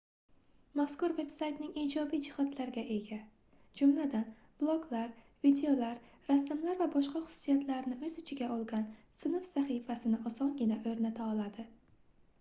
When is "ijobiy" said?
1.81-2.21